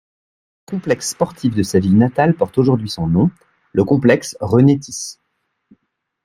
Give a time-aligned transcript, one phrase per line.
[0.57, 3.29] Un complexe sportif de sa ville natale porte aujourd'hui son nom,
[3.73, 5.19] le complexe René-Tys.